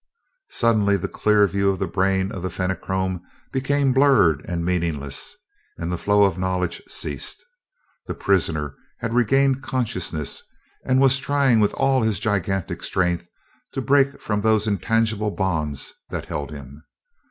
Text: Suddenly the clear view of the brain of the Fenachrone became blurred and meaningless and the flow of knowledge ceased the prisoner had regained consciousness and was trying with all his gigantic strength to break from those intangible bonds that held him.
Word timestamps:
Suddenly 0.49 0.97
the 0.97 1.07
clear 1.07 1.45
view 1.45 1.69
of 1.69 1.77
the 1.77 1.85
brain 1.85 2.31
of 2.31 2.41
the 2.41 2.49
Fenachrone 2.49 3.21
became 3.51 3.93
blurred 3.93 4.43
and 4.47 4.65
meaningless 4.65 5.35
and 5.77 5.91
the 5.91 5.97
flow 5.99 6.23
of 6.23 6.39
knowledge 6.39 6.81
ceased 6.87 7.45
the 8.07 8.15
prisoner 8.15 8.73
had 8.97 9.13
regained 9.13 9.61
consciousness 9.61 10.41
and 10.83 10.99
was 11.01 11.19
trying 11.19 11.59
with 11.59 11.75
all 11.75 12.01
his 12.01 12.19
gigantic 12.19 12.81
strength 12.81 13.27
to 13.73 13.81
break 13.83 14.19
from 14.19 14.41
those 14.41 14.65
intangible 14.65 15.29
bonds 15.29 15.93
that 16.09 16.25
held 16.25 16.49
him. 16.49 16.83